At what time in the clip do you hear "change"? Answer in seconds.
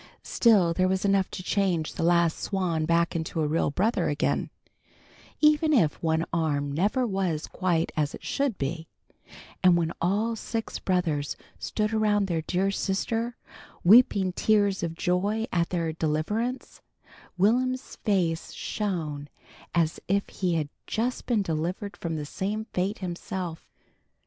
1.43-1.93